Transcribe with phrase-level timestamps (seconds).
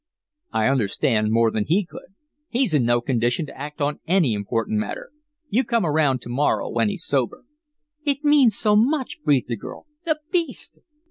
[0.51, 2.15] "I understand more than he could.
[2.49, 5.11] He's in no condition to act on any important matter.
[5.49, 7.43] You come around to morrow when he's sober."
[8.03, 9.85] "It means so much," breathed the girl.
[10.05, 10.79] "The beast!"